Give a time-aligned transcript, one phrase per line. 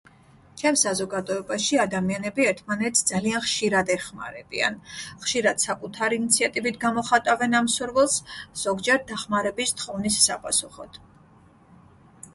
[0.59, 4.79] ჩემს საზოგადოებაში ადამიანები ერთმანეთს ძალიან ხშირად ეხმარებიან
[5.25, 8.15] ხშირად საკუთარი ინიციატივით გამოხატავენ ამ სურვილს
[8.63, 10.99] ზოგჯერ დახმარების თხოვნის საპასუხოდ